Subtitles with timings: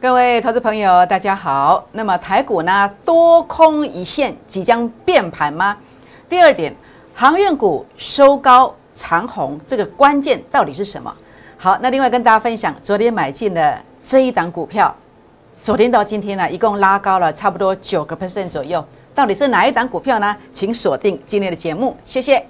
[0.00, 1.84] 各位投资朋友，大家好。
[1.90, 5.76] 那么台股呢，多空一线即将变盘吗？
[6.28, 6.72] 第二点，
[7.12, 11.12] 航运股收高长红，这个关键到底是什么？
[11.56, 14.94] 好，那另外跟大家分享，昨天买进的这一档股票，
[15.60, 18.84] 昨天到今天呢，一共拉高了差不多九个 percent 左右，
[19.16, 20.36] 到底是哪一档股票呢？
[20.52, 22.46] 请锁定今天的节目，谢谢。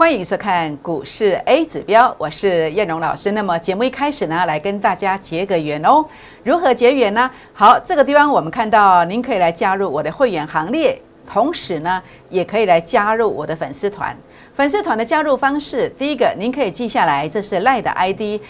[0.00, 3.32] 欢迎收看股市 A 指标，我是燕荣老师。
[3.32, 6.02] 那么节目一开始呢，来跟大家结个缘哦。
[6.42, 7.30] 如何结缘呢？
[7.52, 10.98] 好，这个地方我们看到，您可以来加入我的会员行列，
[11.30, 14.16] 同时呢，也可以来加入我的粉丝团。
[14.54, 18.40] 粉丝团的加入方式，第一个您可以记下来，这是赖的 ID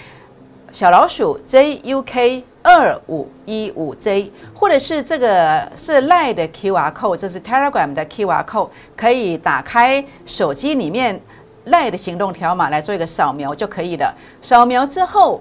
[0.70, 11.20] 小老鼠 JUK 二五一五 J，或者是这个是赖的 QR code，这是 Telegram 的 QR code，可以打开手机里面。
[11.64, 14.14] 赖的行动条码来做一个扫描就可以了。
[14.40, 15.40] 扫描之后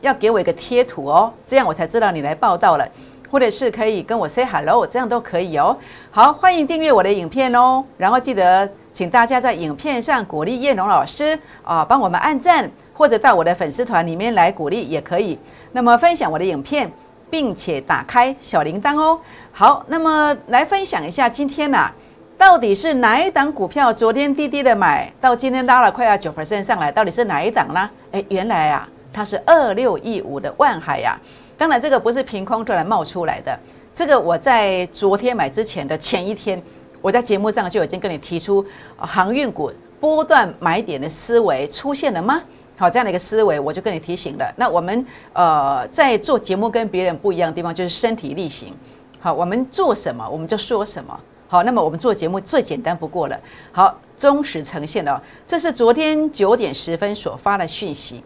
[0.00, 2.88] 要给我一个贴图哦，这样我才知道你来报道了，
[3.30, 5.76] 或者是可以跟我 say hello，这样都可以哦。
[6.10, 15.38] 好，欢迎订阅我的影片哦，然后记得请大家在影片上鼓励叶龙老师啊，帮我们按赞，或者到我的粉丝团里面来鼓励也可以。
[15.72, 16.90] 那么分享我的影片，
[17.28, 19.18] 并且打开小铃铛哦。
[19.50, 21.90] 好，那么来分享一下今天呢。
[22.38, 23.92] 到底是哪一档股票？
[23.92, 27.90] 昨天低低的买到今天拉了快要九 percent 上来，到底是哪一档呢？
[28.12, 31.18] 诶，原来啊，它是二六一五的万海呀。
[31.56, 33.58] 当然，这个不是凭空突然冒出来的，
[33.92, 36.62] 这个我在昨天买之前的前一天，
[37.02, 38.64] 我在节目上就已经跟你提出
[38.96, 42.40] 航运股波段买点的思维出现了吗？
[42.78, 44.54] 好，这样的一个思维，我就跟你提醒了。
[44.56, 48.72] 那我们呃在做节目跟别人不一样的地方，就是身体力行。
[49.18, 51.18] 好，我们做什么，我们就说什么。
[51.48, 53.40] 好，那么我们做节目最简单不过了。
[53.72, 58.22] 好，忠实呈现了，这是昨天九点十分所发的讯息。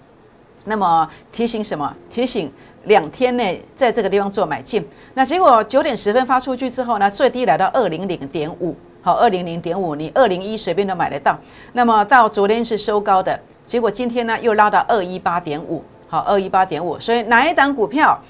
[0.64, 1.94] 那么提醒什么？
[2.10, 2.52] 提醒
[2.84, 4.84] 两天内在这个地方做买进。
[5.14, 8.74] 那结果九点十分发出去之后呢，最低来到二零零点五。
[9.02, 11.36] 好，二零零点五，你二零一随便都买得到。
[11.72, 15.82] 那么到昨天是收高的，结果今天呢又拉到二一八点五。
[16.08, 16.98] 好，二一八点五。
[16.98, 18.20] 所以哪一档股票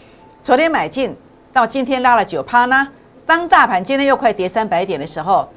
[0.42, 1.14] 昨天买进
[1.53, 2.88] 到今天拉了九趴呢？
[3.25, 5.49] 当大盘今天又快跌三百点的时候，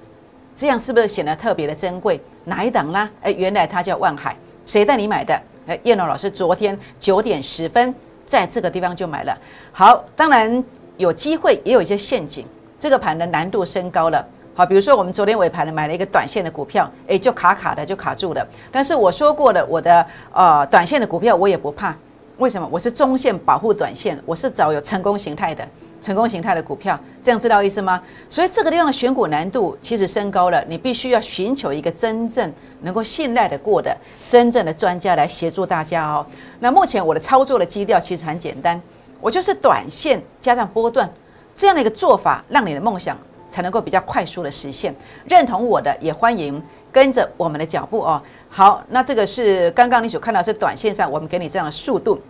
[0.55, 2.19] 这样是不是显得特别的珍贵？
[2.45, 3.09] 哪一档呢？
[3.21, 5.37] 哎，原来它叫万海，谁带你买的？
[5.67, 7.93] 哎，叶龙老师昨天九点十分
[8.27, 9.35] 在这个地方就买了。
[9.71, 10.63] 好，当然
[10.97, 12.45] 有机会，也有一些陷阱，
[12.79, 14.23] 这个盘的难度升高了。
[14.53, 18.47] 好，比如说我们昨天尾盘呢买了一个短线的股票，哎，就卡卡的就卡住了。
[18.71, 21.93] 但是我说过了，我的呃短线的股票我也不怕，
[22.37, 22.69] 为什么？
[22.71, 25.67] 我是中线保护短线，我是找有成功形态的。
[26.05, 27.99] 成功形态的股票，这样知道意思吗？
[28.29, 36.23] 所以这个地方的选股难度其实升高了，你必须要寻求一个真正能够信赖的过的真正的专家来协助大家哦。
[36.59, 38.79] 那目前我的操作的基调其实很简单，
[39.19, 41.11] 我就是短线加上波段
[41.55, 43.17] 这样的一个做法，让你的梦想
[43.49, 44.93] 才能够比较快速的实现。
[45.27, 46.61] 认同我的也欢迎
[46.91, 48.21] 跟着我们的脚步哦。
[48.47, 52.21] 好，那这个是刚刚你所看到是短线上我们给你这样的速度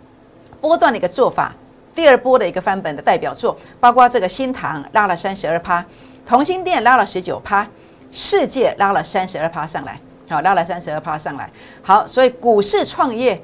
[0.62, 1.54] 波段的一个做法。
[1.96, 5.82] 第二波的一个翻本的代表作，包括这个新塘拉了三十二趴，
[6.26, 7.66] 同心店拉了十九趴，
[8.12, 9.98] 世界拉了三十二趴上来，
[10.28, 11.50] 好，拉了三十二趴上来，
[11.82, 13.42] 好，所以股市创业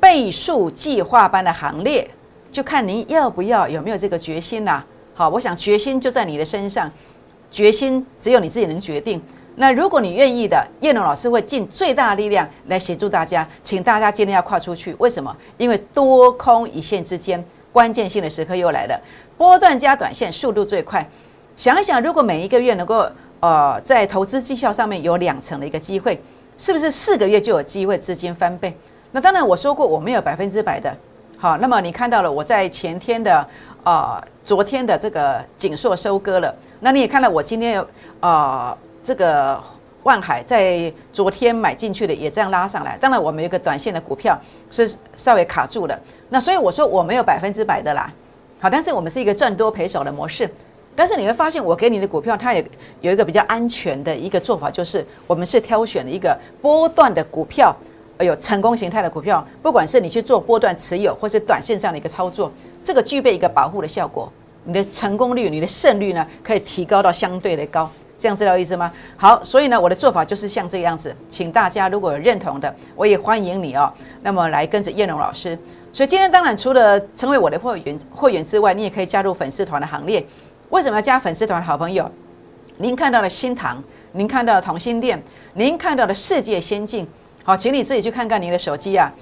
[0.00, 2.10] 倍数计划般的行列，
[2.50, 4.82] 就看您要不要有没有这个决心呐？
[5.14, 6.90] 好，我想决心就在你的身上，
[7.52, 9.22] 决心只有你自己能决定。
[9.58, 14.94] 那如果你愿意的，叶龙老师会尽最大力量来协助大家，请大家今天要跨出去。
[14.98, 15.34] 为什么？
[15.56, 17.42] 因为多空一线之间。
[17.76, 18.98] 关键性的时刻又来了，
[19.36, 21.06] 波段加短线速度最快。
[21.58, 23.06] 想一想，如果每一个月能够
[23.40, 26.18] 呃在投资绩效上面有两成的一个机会，
[26.56, 28.74] 是不是四个月就有机会资金翻倍？
[29.12, 30.90] 那当然我说过我没有百分之百的。
[31.36, 33.46] 好，那么你看到了我在前天的
[33.84, 37.84] 呃昨天的这个紧缩收割了，那你也看到我今天
[38.20, 38.74] 呃
[39.04, 39.62] 这个。
[40.06, 44.38] 万海在昨天买进去的也这样拉上来，当然我们有个短线的股票
[44.70, 48.08] 是稍微卡住了，那所以我说我没有百分之百的啦，
[48.60, 50.48] 好，但是我们是一个赚多赔少的模式，
[50.94, 52.64] 但是你会发现我给你的股票它也
[53.00, 57.74] 有一个比较安全的一个做法，就是我们是挑选了一个波段的股票，
[58.20, 64.32] 有成功形态的股票，不管是你去做波段持有或是短线上的一个操作，这个具备一个保护的效果，
[64.62, 67.90] 你的成功率、你的胜率呢可以提高到相对的高。
[68.18, 68.90] 这样知道意思吗？
[69.16, 73.92] 好，所以呢，我的做法就是像这样子，请大家如果有认同的，我也欢迎你哦。
[74.22, 75.58] 那么来跟着叶龙老师。
[75.92, 80.24] 所以今天当然除了成为我的会员会员之外，你也可以加入粉丝团的行列。
[80.70, 81.62] 为什么要加粉丝团？
[81.62, 82.10] 好朋友，
[82.78, 83.82] 您看到了新塘，
[84.12, 85.22] 您看到了同心店，
[85.54, 87.06] 您看到了世界先进。
[87.44, 89.12] 好，请你自己去看看您的手机啊。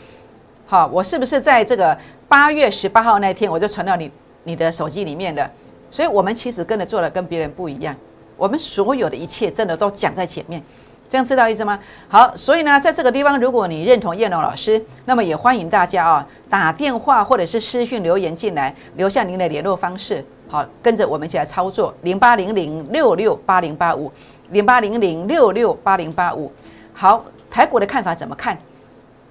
[0.66, 4.10] 好，我是不是在这个八月十八号那天我就传到你
[4.44, 5.48] 你的手机里面的？
[5.90, 7.94] 所以我们其实跟着做的跟别人不一样，
[8.36, 10.62] 我们所有的一切真的都讲在前面。
[11.08, 11.78] 这样知道意思吗？
[12.08, 20.24] 好，所以呢，在这个地方，如果你认同叶龙老师，那么也欢迎大家啊打电话或者是私讯留言进来，留下您的联络方式。
[20.48, 24.10] 好，跟着我们一起来操作零八零零六六八零八五
[24.50, 26.50] 零八零零六六八零八五。
[26.92, 28.58] 好，台股的看法怎么看？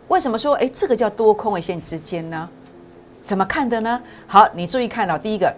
[0.07, 2.47] 为什么说哎这个叫多空位线之间呢？
[3.25, 4.01] 怎么看的呢？
[4.27, 5.53] 好，你注意看到第一个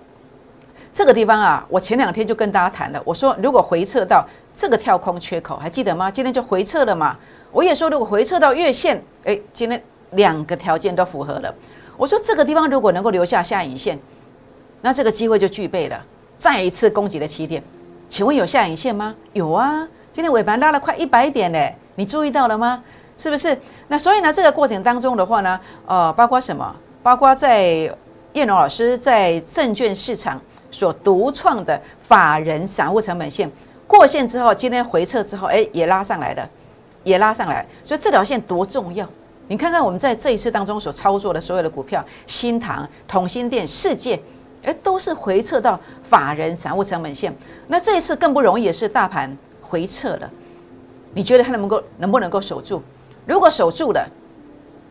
[0.95, 4.25] 这个地方啊，我前两天就跟大家谈了，我说如果回撤到。
[4.57, 6.09] 这个跳空缺口还记得吗？
[6.09, 7.17] 今天就回撤了嘛。
[7.51, 11.53] 我也说，如果回撤到月线，哎，今天两个条件都符合了。
[11.97, 13.99] 我说这个地方如果能够留下下影线，
[14.79, 16.01] 那这个机会就具备了，
[16.39, 17.61] 再一次攻击的起点。
[18.07, 19.13] 请问有下影线吗？
[19.33, 22.81] 有啊，今天尾盘拉了快一百点嘞，你注意到了吗？
[23.17, 23.59] 是不是？
[23.89, 26.73] 那所以呢，这个过程当中的话呢，呃，包括什么？
[27.03, 27.93] 包括在
[28.31, 30.41] 叶龙老师在证券市场
[30.75, 33.49] 所独创的法人散户成本线。
[33.87, 36.49] 过线之后，今天回撤之后，哎，也拉上来了，
[37.03, 39.07] 也拉上来，所以这条线多重要！
[39.47, 44.19] 你看看我们在这一次当中所操作的所有的股票，新塘、同心店、世界，
[44.63, 47.33] 哎，都是回撤到法人散户成本线。
[47.67, 50.29] 那这一次更不容易，是大盘回撤了。
[51.13, 52.81] 你觉得它能够能不能够守住？
[53.25, 54.05] 如果守住了，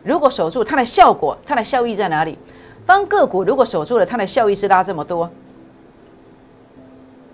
[0.03, 2.35] 如果守住，它的效果、它的效益在哪里？
[2.87, 5.29] 当个股如果守住了，它的效益是拉这么多，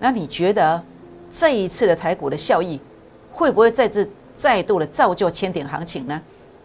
[0.02, 0.82] 那你觉得？
[1.34, 2.78] 这一次的台股的效益
[3.32, 4.06] 会不会再次
[4.36, 6.20] 再度的造就千点行情呢？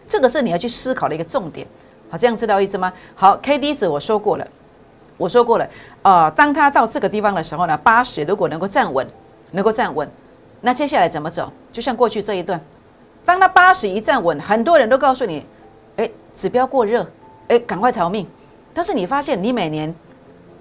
[0.05, 1.65] 这个是你要去思考的一个重点。
[2.09, 2.91] 好，这样知道意思吗？
[3.15, 4.45] 好，K D 值我说过了，
[5.15, 5.65] 我说过了。
[6.01, 9.07] 呃，当它到这个地方的时候呢，八十如果能够站稳，
[9.51, 10.05] 能够站稳，
[10.59, 11.49] 那接下来怎么走？
[11.71, 12.59] 就像过去这一段，
[13.23, 15.45] 当它八十一站稳，很多人都告诉你，
[15.95, 17.07] 哎，指标过热，
[17.47, 18.27] 哎，赶快逃命。
[18.73, 19.95] 但是你发现你每年。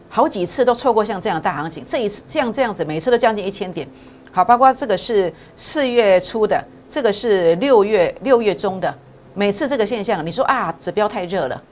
[0.09, 3.87] 好几次都错过像这样的大行情，这一次这样这样子，每次都将近一千点。
[4.33, 8.95] 好，包括这个是四月初的，这个是六月六月中的，
[9.35, 11.63] 每次这个现象，你说啊，指标太热了，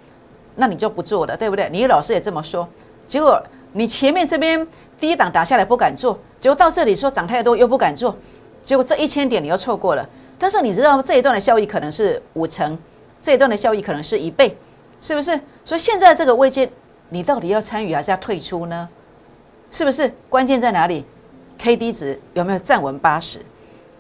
[0.57, 1.69] 那你就不做了，对不对？
[1.71, 2.69] 你老师也这么说，
[3.07, 3.43] 结果
[3.73, 4.67] 你前面这边
[4.99, 8.17] 第一档打下来不敢做，结果到这里说涨太多又不敢做，
[8.65, 10.09] 结果这一千点你又错过了。
[10.39, 12.77] 但是你知道这一段的效益可能是五成，
[13.21, 14.57] 这一段的效益可能是一倍，
[15.01, 15.39] 是不是？
[15.65, 16.69] 所以现在这个位阶。
[17.09, 18.89] 你到底要参与还是要退出呢？
[19.71, 21.05] 是不是关键在哪里
[21.59, 23.41] ？K D 值有没有站稳八十？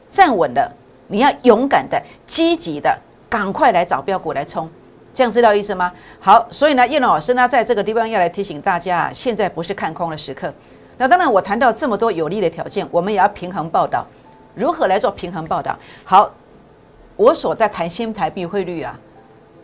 [0.08, 0.72] 站稳了，
[1.08, 2.96] 你要勇敢的、积极的，
[3.28, 4.70] 赶快来找标股来冲，
[5.12, 5.92] 这样知道意思吗？
[6.20, 10.52] 好，所以呢，叶老师呢，在这个地方要来提醒大家，现在不是看空的时刻。
[10.96, 14.06] 那当然，我谈到这么多有利的条件，我们也要平衡报道。
[14.54, 15.76] 如何来做平衡报道？
[16.04, 16.30] 好，
[17.16, 18.96] 我所在谈新台币汇率啊，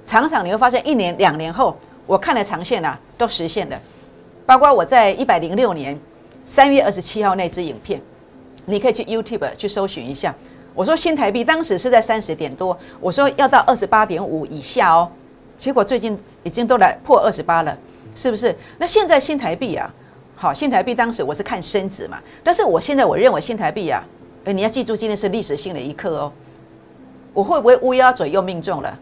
[0.04, 1.76] 常常你会发现，一年、两年后。
[2.06, 3.80] 我看了长线啊，都实现了，
[4.44, 5.98] 包括我在一百零六年
[6.44, 8.00] 三月二十七号那支影片，
[8.64, 10.34] 你可以去 YouTube 去搜寻一下。
[10.74, 15.10] 我说新台币当时是在三十点多，我说要到二十八点五以下哦，
[15.56, 17.76] 结果最近已经都来破二十八了，
[18.14, 18.56] 是不是？
[18.78, 19.92] 那现在新台币啊，
[20.36, 24.02] 好，新台币当时我是看升值嘛，但是我现在我认为新台币啊，
[24.44, 26.32] 哎，你要记住今天是历史性的一刻哦，
[27.34, 28.98] 我会不会乌鸦嘴又命中了？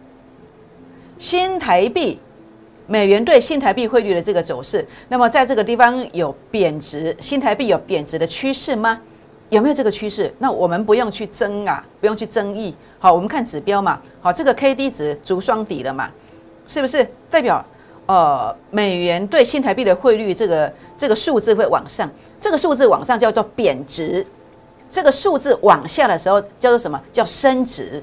[1.19, 2.19] 新台币。
[2.90, 8.99] 美元对新台币汇率的这个走势，那么在这个地方有贬值，新台币有贬值的趋势吗？
[9.50, 10.33] 有没有这个趋势？
[10.38, 12.75] 那我们不用去争啊，不用去争议。
[12.99, 14.00] 好，我们看指标嘛。
[14.23, 16.11] 好，这个 K D 值足双底了嘛？
[16.66, 17.62] 是不是代表
[18.07, 22.11] 呃美元对新台币的汇率这个这个数字会往上？
[22.40, 24.26] 这个数字往上叫做贬值，
[24.88, 28.02] 这个数字往下的时候叫做什么叫升值？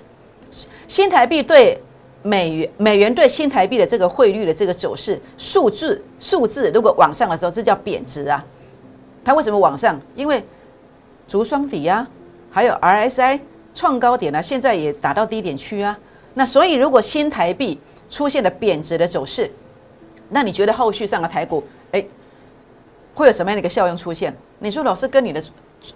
[0.87, 1.81] 新台币对。
[2.25, 8.43] 美元美元对新台币的这个汇率的这个走势数字数字，如果往上的时候，这叫贬值啊。
[9.23, 10.01] 它为什么往上？
[10.15, 10.43] 因为
[11.27, 12.07] 足双底啊，
[12.49, 13.39] 还有 RSI
[13.75, 15.95] 创高点啊，现在也打到低点区啊。
[16.33, 17.79] 那所以如果新台币
[18.09, 19.47] 出现了贬值的走势，
[20.29, 22.03] 那你觉得后续上的台股，哎，
[23.13, 24.35] 会有什么样的一个效应出现？
[24.57, 25.43] 你说老师跟你的。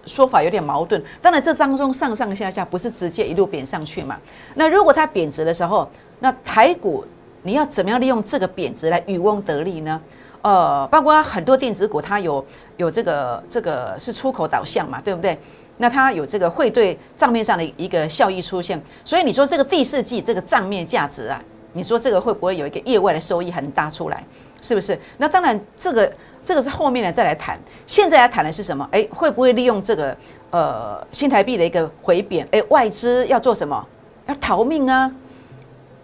[0.06, 4.18] 说法有点矛盾，当然这当中上上下下不是直接一路贬上去嘛？
[4.56, 7.06] 那如果它贬值的时候，那台股
[7.44, 10.02] 你要怎么样利用这个贬值来渔翁得利呢？
[10.42, 12.46] 呃，包括很多电子股它有
[12.78, 15.38] 有这个这个是出口导向嘛，对不对？
[15.78, 21.42] 那它有这个汇兑账面上的一个效益出现，所以你说这个第四季这个账面价值啊，
[21.74, 24.24] 你说这个会不会有一个业外的收益很大出来？
[24.62, 24.98] 是不是？
[25.18, 26.12] 那当然，这个
[26.42, 27.60] 这个是后面呢再来谈。
[27.86, 28.88] 现在来谈的是什么？
[28.92, 30.16] 哎，会不会利用这个
[30.52, 32.48] 呃新台币的一个回贬？
[32.52, 33.86] 哎，外资要做什么？
[34.28, 35.12] 要逃命啊！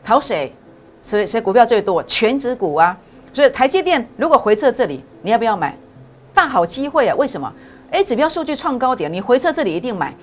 [0.04, 0.54] 逃谁？
[1.04, 2.02] 谁谁股票最多？
[2.04, 2.98] 全指股啊！
[3.34, 5.78] 所以台积电如果回撤这里，你要不要买？
[6.34, 7.16] 大好机会啊！
[7.16, 7.54] 为什么？
[7.92, 10.14] 哎，指标数据创高点，你回撤这里一定买。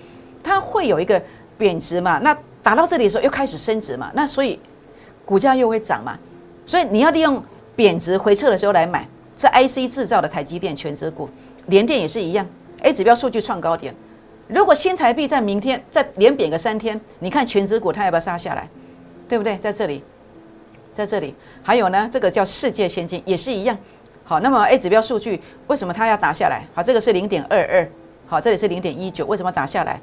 [0.43, 1.23] 它会有一个
[1.57, 2.19] 贬值嘛？
[2.19, 4.11] 那打到这里的时候又开始升值嘛？
[4.15, 4.59] 那所以
[5.25, 6.19] 股价又会涨嘛？
[6.67, 7.43] 所以你要利用。
[7.75, 11.29] 贬值回撤的时候来买，这 IC 制造的台积电全指股，
[11.67, 12.47] 联电也是一样。
[12.83, 13.95] A 指标数据创高点，
[14.49, 18.69] 如果新台币在明天再连贬个三天，你看全指股它要不要杀下来？
[19.29, 19.57] 对不对？
[19.59, 20.03] 在这里，
[20.93, 23.79] 在这里，还有呢，这个叫世界先进也是一样。
[24.25, 26.65] 好，那么 A 指标数据为什么它要打下来？
[26.75, 27.89] 好，这个是零点二二，
[28.27, 30.01] 好，这里是零点一九，为什么打下来？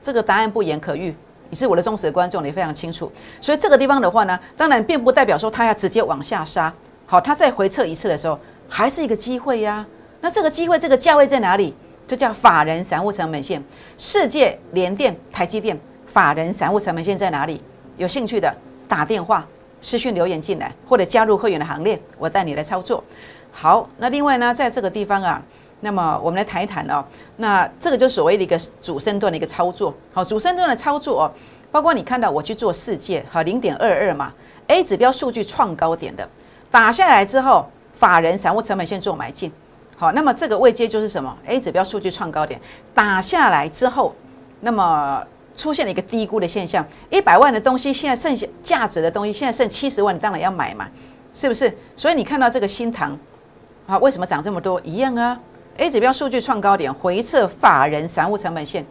[0.00, 1.14] 这个答案不言可喻，
[1.50, 3.10] 你是我的忠实观众，你非常清楚。
[3.40, 6.72] 所以这个地方的话呢，当然并不代表说它要直接往下杀。
[7.10, 8.38] 好，它再回撤一次的时候，
[8.68, 9.84] 还是一个机会呀。
[10.20, 11.74] 那这个机会，这个价位在哪里？
[12.06, 13.64] 这叫法人散户成本线。
[13.96, 17.62] 世界联电、台积电，法人散户成本线在哪里？
[17.96, 18.54] 有兴趣的
[18.86, 19.46] 打电话、
[19.80, 23.02] 私讯留言进来，或者加入会员的行列，我带你来操作。
[23.50, 25.42] 好，那另外呢，在这个地方啊，
[25.80, 27.02] 那么我们来谈一谈哦。
[27.38, 29.94] 那这个就所谓的一个主升段的一个操作。
[30.12, 31.32] 好，主升段的操作哦，
[31.72, 34.30] 包括你看到我去做世界，好，零点二二嘛
[34.66, 36.28] ，A 指标数据创高点的。
[36.70, 39.50] 打下来之后，法人散户成本线做买进，
[39.96, 42.60] 好，那么这个位阶就是什么？A 指标数据创高点，
[42.94, 44.14] 打下来之后，
[44.60, 45.22] 那么
[45.56, 50.86] 出现了一个低估的现象，一百万的东西现在剩下价值的东西现在剩七十万，你当然要买嘛，
[51.34, 51.76] 是不是？
[51.96, 53.18] 所以你看到这个新塘，
[53.86, 54.80] 啊，为什么涨这么多？
[54.84, 55.40] 一样啊
[55.78, 58.84] ，A 指标数据创高点，回撤法人散户成本线，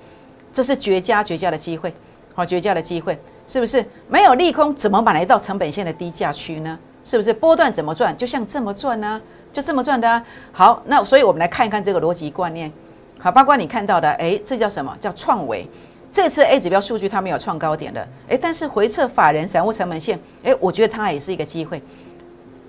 [0.51, 1.93] 这是绝佳绝佳的机会，
[2.33, 3.85] 好，绝佳的机会，是不是？
[4.09, 6.77] 没有利空，怎么买来到成本线的低价区呢？
[7.07, 8.15] 是不是波段怎么赚？
[8.17, 9.21] 就像这么赚呢？
[9.53, 10.21] 就这么赚的！
[10.51, 12.69] 好，那所以我们来看一看这个逻辑观念。
[13.17, 15.65] 好，包括你看到的，哎，这叫什么叫创维？
[16.11, 21.81] 这次 A 指标数据它没有创高点的，哎，但是回撤法人散户成本线，哎，我觉得它也是一个机会。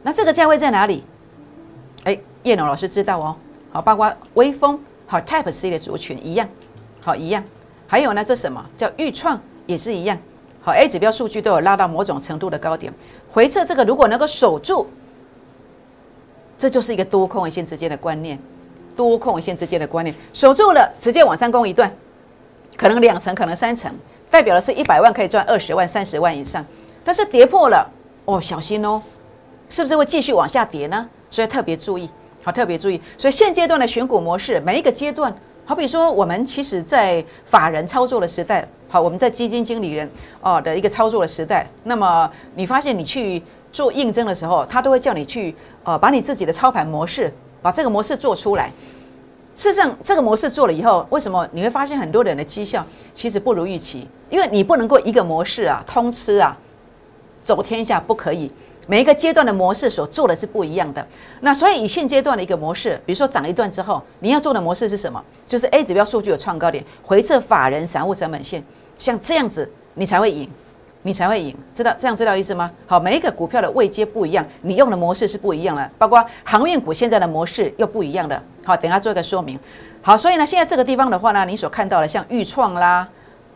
[0.05, 1.03] 那这个价位在哪里？
[2.05, 3.35] 哎，叶龙老师知道哦。
[3.73, 6.49] 好，包括微风，好 Type C 的族群一样，
[7.01, 7.43] 好一样。
[7.89, 10.17] 还有呢，这什么叫预创也是一样。
[10.61, 12.93] 好，A 指标数据都有拉到某种程度的高点。
[13.33, 14.87] 回撤这个如果能够守住，
[16.59, 18.39] 这就是一个多空一线之间的观念，
[18.97, 21.95] 多空一线之间的观念守住了，直接往上攻一段，
[22.77, 23.93] 可能两层，可能三层，
[24.31, 26.65] 代表的是一百万可以赚二十万、三十万以上。
[27.05, 27.89] 但是跌破了，
[28.25, 29.01] 哦，小心哦，
[29.69, 31.09] 是不是会继续往下跌呢？
[31.31, 32.09] 所以特别注意，
[32.43, 33.01] 好，特别注意。
[33.17, 35.33] 所以现阶段的选股模式，每一个阶段，
[35.65, 38.67] 好比说我们其实在法人操作的时代。
[38.91, 45.55] 好，我们在基金经理人哦的一个操作的时代，那么你发现你去做应征的时候，他都会叫你去
[45.85, 47.31] 呃把你自己的操盘模式，
[47.61, 48.73] 把这个模式做出来。
[49.55, 54.09] 事实上，这个模式做了以后，为什么你会发现很多人的绩效其实不如预期？
[54.31, 56.57] 因为你不能够一个模式啊通吃啊，
[57.45, 58.51] 走天下不可以。
[58.87, 61.07] 每一个阶段的模式所做的是不一样的。
[61.41, 65.23] 那所以以现阶段的一个模式，比如说涨一段之后，你要做的模式是什么？
[65.47, 68.65] 就是 A 指标数据有创高点，回撤法人散户成本线。
[68.99, 70.51] 像这样子，你才会赢，
[71.03, 72.71] 你才会赢，知道这样知道意思吗？
[72.87, 78.43] 好，每一个股票的位阶不一样，你用的模式是不一样的，包括航运股现在的模式又不一样的。
[78.65, 79.59] 好，等下做一个说明。
[80.03, 83.09] 好，所以呢，现在这个地方的话呢，你所看到的像豫创啦，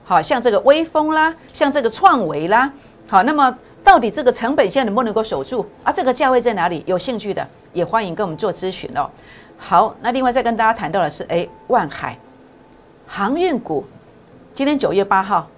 [0.04, 2.72] 好像这个微风啦，像这个创维啦，
[3.08, 5.92] 好，那么到底这个成本线能不能够守住啊？
[5.92, 6.82] 这个价位在哪里？
[6.86, 9.10] 有兴趣的也欢迎跟我们做咨询哦。
[9.58, 12.16] 好，那另外再跟大家谈到的是，哎，万海
[13.06, 13.84] 航运股。
[14.54, 15.48] 今天九月八号，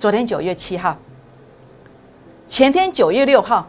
[0.00, 0.98] 昨天九月七号，
[2.48, 3.68] 前天九月六号，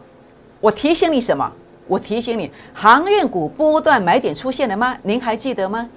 [0.60, 1.52] 我提醒你什么？
[1.86, 4.98] 我提醒你，航运股波段买点出现了吗？
[5.04, 5.88] 您还记得吗？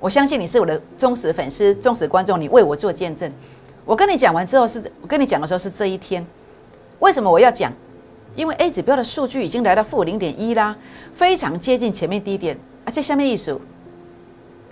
[0.00, 3.30] 我相信你是我的忠实粉丝、忠实观众，你为我做见证。
[3.84, 6.26] 我跟你讲完之后，是我跟你讲的时候是这一天。
[7.00, 7.70] 为什么我要讲？
[8.34, 10.74] 因为 A 指标的数据已经来到负零点一啦，
[11.14, 13.60] 非常接近前面低点，而且下面一数，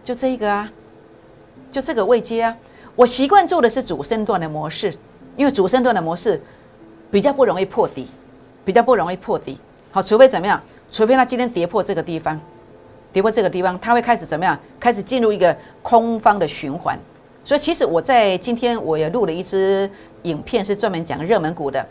[0.02, 0.72] 就这一个啊，
[1.70, 2.56] 就这个位阶啊。
[2.94, 4.94] 我习惯做的是主升段的模式，
[5.36, 6.40] 因为主升段的模式
[7.10, 8.06] 比较不容易破底，
[8.64, 9.58] 比较不容易破底。
[9.90, 10.60] 好，除非怎么样？
[10.90, 12.38] 除非它今天跌破这个地方，
[13.12, 14.58] 跌破这个地方，它会开始怎么样？
[14.78, 16.98] 开始进入一个空方的循环。
[17.44, 19.90] 所以，其实我在今天我也录了一支
[20.22, 21.84] 影片，是专门讲热门股的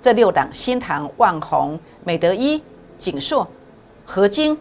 [0.00, 2.60] 这六档：新塘、万宏、美德一、
[2.98, 3.46] 锦硕、
[4.04, 4.58] 合金、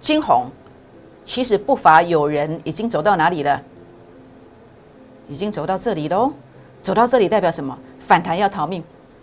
[0.00, 0.46] 金红。
[1.24, 3.62] 其实不乏有人已经走到哪里了？
[5.28, 6.32] 已经走到这里喽，
[6.82, 7.76] 走到这里代表什么？
[7.98, 8.82] 反弹要逃命，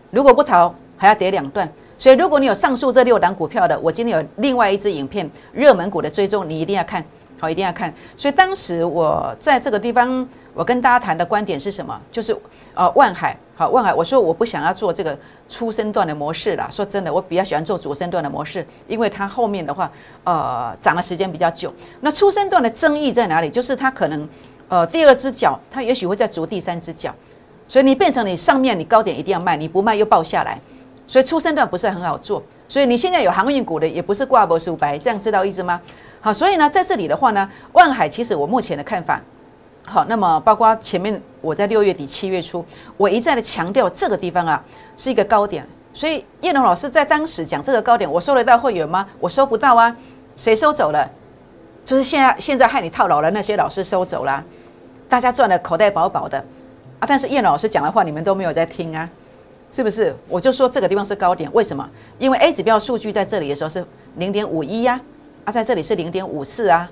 [0.10, 1.72] 如果不逃，还要跌两段。
[1.98, 7.05] 所以，如果你有上述这六档股票的，我今天有另外一支影片，热门股的追踪，你一定要看，
[7.39, 7.93] 好，一定要看。
[8.17, 12.01] 所以当时我在这个地方，我跟大家谈的观点是什么？
[12.12, 12.36] 就是
[12.74, 15.15] 呃，万海，好，万海，我说我不想要做这个
[15.48, 16.67] 初升段的模式了。
[16.72, 19.91] 说真的，我比较喜欢做主升段的模式，因为它后面的话，
[20.24, 21.72] 呃，涨的时间比较久。
[22.00, 23.50] 那初升段的争议在哪里？
[23.51, 24.27] 就是它可能，
[24.72, 27.13] 呃，第二只脚，它也许会再逐第三只脚，
[27.68, 30.58] 所以你变成你上面你高点一定要卖，你不卖又爆下来。
[31.06, 35.82] 所以出生段不是很好做，所以你现在有航运股的也不是挂脖数白，这样知道意思吗？
[36.22, 39.20] 好，所以呢，在这里的话呢，万海其实我目前的看法，
[39.86, 42.63] 好，那么包括前面我在六月底七月初，
[42.96, 44.63] 我一再的强调这个地方啊
[44.96, 49.06] 是一个高点，所以叶龙老师在当时讲这个高点，我收得到会员吗？
[49.20, 49.94] 我收不到啊，
[50.38, 51.06] 谁收走了？
[51.83, 54.43] 就是现在现在害你套牢了那些老师收走了，
[55.09, 56.38] 大家赚的口袋饱饱的
[57.00, 59.09] 啊，但是叶老师讲的话你们都没有在听啊。
[59.73, 60.13] 是不是？
[60.27, 61.89] 我就说这个地方是高点，为什么？
[62.19, 63.85] 因为 A 指标数据在这里的时候是
[64.17, 65.00] 零点五一呀，
[65.45, 66.91] 啊，在这里是零点五四啊，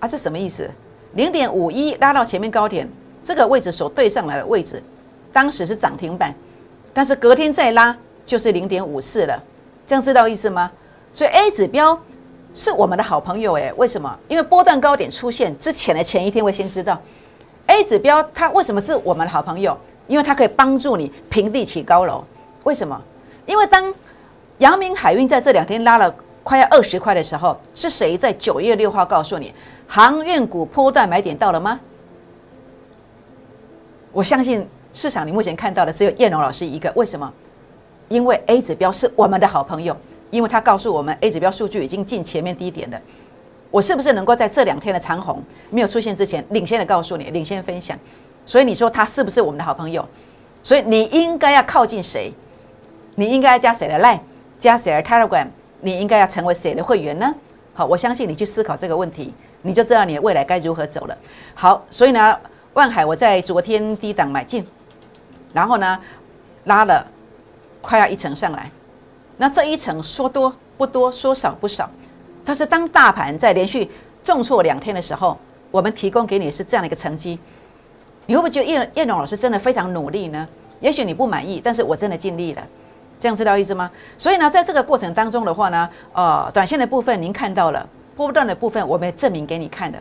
[0.00, 0.66] 啊，这什么意思？
[1.12, 2.88] 零点五一拉到前面高点，
[3.22, 4.82] 这个位置所对上来的位置，
[5.34, 6.34] 当时是涨停板，
[6.94, 7.94] 但是隔天再拉
[8.24, 9.38] 就是零点五四了，
[9.86, 10.72] 这样知道意思吗？
[11.12, 12.00] 所以 A 指标
[12.54, 14.18] 是我们的好朋友诶，为什么？
[14.28, 17.00] 因为波段高点出现之前的前一天会先知道
[17.66, 19.76] A 指标它为什么是我们的好朋友？
[20.08, 22.24] 因为它可以帮助你平地起高楼，
[22.64, 23.00] 为什么？
[23.46, 23.92] 因为当
[24.58, 29.54] 阳明海运在这两天拉了快要二十块的时候，是谁在九月六号告诉你
[29.86, 31.80] 航运股波段买点到了吗？
[34.12, 37.32] 我相信市场你目前看到的只有叶龙老师一个，为什么？
[38.08, 39.96] 因为 A 指标是我们的好朋友，
[40.32, 42.98] 因为他告诉我们 A 指标数据已经进前面低点了。
[43.70, 47.96] 我是不是能够在这两天的长虹没有出现之前，领先的告诉你，领先分享？
[48.46, 50.06] 所以你说他是不是我们的好朋友？
[50.62, 52.32] 所以你应该要靠近谁？
[53.14, 54.20] 你应该要加谁的 Line，
[54.58, 55.46] 加谁的 Telegram？
[55.80, 57.34] 你应该要成为谁的会员呢？
[57.74, 61.18] 好，我相信你去思考这个问题，你就知道你的未来该如何走了。
[61.54, 62.38] 好，所以呢，
[62.72, 64.66] 万海我在昨天低档买进，
[65.52, 65.98] 然后呢
[66.64, 67.06] 拉了
[67.80, 68.70] 快要一层上来，
[69.36, 71.88] 那这一层说多不多，说少不少。
[72.44, 73.88] 但是当大盘在连续
[74.24, 75.36] 重挫两天的时候，
[75.70, 77.38] 我们提供给你是这样的一个成绩。
[78.26, 80.48] 你会不会觉得叶叶龙老师真的非常努力呢？
[80.80, 82.62] 也许你不满意，但是我真的尽力了，
[83.18, 83.90] 这样知道意思吗？
[84.18, 89.98] 所以呢，在这个过程当中的话呢，呃，短线的部分您看到了，波段的部分我们证明给你看的，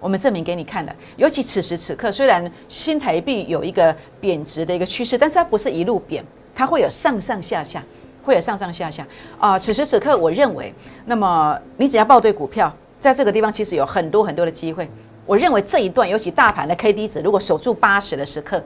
[0.00, 0.94] 我们证明给你看的。
[1.16, 7.82] 尤其此时此刻，虽然新台币有一个贬值的一个趋势，但是它不是一路贬，它会有上上下下，
[8.24, 9.06] 会有上上下下
[9.38, 9.58] 啊。
[9.58, 10.72] 此时此刻，我认为，
[11.04, 14.88] 那么你只要报对股票，在这个地方其实有很多很多的机会。
[15.26, 18.62] 我认为这一段，尤其大盘的 K D 值如果守住八十的时刻，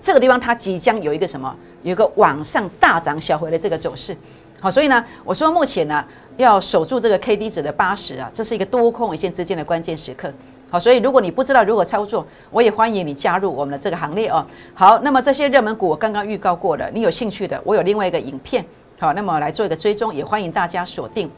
[0.00, 1.54] 这个地方它即将有一个什么？
[1.82, 4.16] 有一个往上大涨小回的这个走势。
[4.60, 6.04] 好，所以呢，我说目前呢
[6.36, 10.32] 要守住这个 K D 值的八十啊，这是一个多空尾线之间的关键时刻。
[10.70, 14.46] 好，所以如果你不知道如何操作，我也欢迎你加入我们的这个行列哦。
[14.74, 18.64] 好，那么这些热门股我刚刚预告过了，你有兴趣的，我有另外一个影片，
[19.02, 21.28] 好，那么来做一个追踪，也欢迎大家锁定。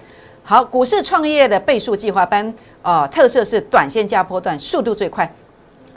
[0.43, 2.55] 好，股市创业的倍数计划班。
[2.83, 5.27] 啊，特色是短线加波段，速度最快，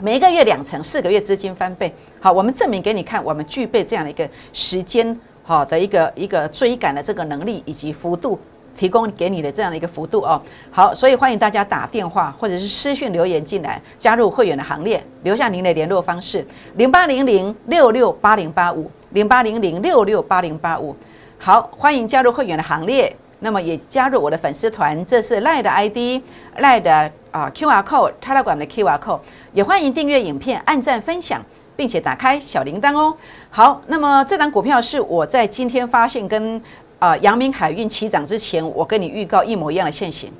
[0.00, 1.94] 每一个月两成，四个月资金翻倍。
[2.20, 8.40] 好，我们证明给你看，我们具备这样的一个时间好的一个一个追赶的这个能力以及幅度，
[8.74, 10.40] 提供给你的这样的一个幅度哦。
[10.70, 16.42] 好，所以欢迎大家打电话或者是私讯留言进来，加入会员的行列，留下您的联络方式：
[16.76, 20.96] 零八零零六六八零八五，零八零零六六八零八五。
[21.40, 23.14] 好，欢迎加入会员的行列。
[23.40, 26.20] 那么也加入我的粉丝团，这是赖的 ID，
[26.56, 29.20] 赖的啊 QR code，Telegram 的 QR code，
[29.52, 31.40] 也欢迎订阅影片、按赞、分享，
[31.76, 33.16] 并且打开小铃铛哦。
[33.50, 36.60] 好，那么这档股票是我在今天发现跟
[36.98, 40.32] 啊阳明海运起涨之前，我跟你预告一模一样的现形，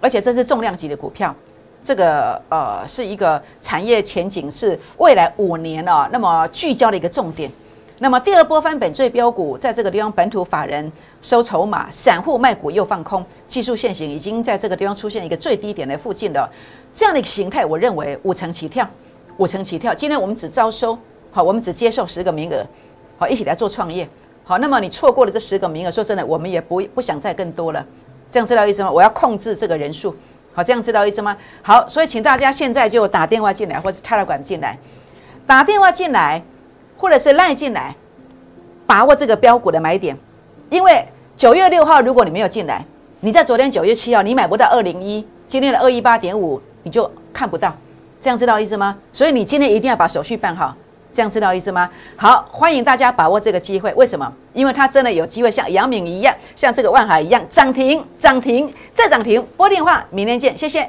[0.00, 1.32] 而且这是重量级的股票，
[1.84, 7.50] 这个呃是一个产业前景是未来五年哦，那么聚焦的一个重点。
[7.98, 16.46] 那么第二波翻本最标股，在这个地方本土法人收筹码，散户卖股又放空，技术线型已经在这个地方出现一个最低点的附近的
[16.92, 18.86] 这样的一个形态，我认为五成起跳，
[19.38, 19.94] 五成起跳。
[19.94, 20.98] 今天我们只招收，
[21.30, 22.66] 好，我们只接受十个名额，
[23.16, 24.06] 好，一起来做创业，
[24.44, 24.58] 好。
[24.58, 27.82] 那么你错过了这十个名额，说真的，我们也不不想再更多了，
[28.30, 28.90] 这样知道意思吗？
[28.90, 30.14] 我要控制这个人数，
[30.52, 31.34] 好，这样知道意思吗？
[31.62, 34.78] 好，所以请大家现在就打电话进来，或者插了管进来，
[35.46, 36.42] 打电话进来。
[36.96, 37.94] 或者是赖进来，
[38.86, 40.16] 把握这个标股的买点，
[40.70, 41.06] 因为
[41.36, 42.84] 九月六号如果你没有进来，
[43.20, 47.74] 你在昨天九月七号你买不到二零一，今天的二一八点五你就看不到，
[48.20, 48.96] 这样知道意思吗？
[49.12, 50.74] 所以你今天一定要把手续办好，
[51.12, 51.90] 这样知道意思吗？
[52.16, 53.92] 好，欢迎大家把握这个机会。
[53.94, 54.32] 为什么？
[54.52, 59.44] 因为它真的有机会像杨敏一样，像这个万海一样涨停、涨停再涨停。
[59.56, 60.88] 拨电话，明天见，谢谢。